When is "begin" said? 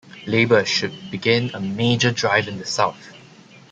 1.11-1.51